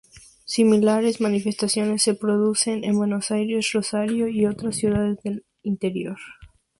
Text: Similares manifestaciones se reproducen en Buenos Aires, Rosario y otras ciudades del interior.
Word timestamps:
Similares 0.45 1.21
manifestaciones 1.21 2.01
se 2.01 2.13
reproducen 2.13 2.83
en 2.85 2.97
Buenos 2.97 3.29
Aires, 3.29 3.71
Rosario 3.71 4.27
y 4.29 4.47
otras 4.47 4.77
ciudades 4.77 5.21
del 5.21 5.45
interior. 5.61 6.17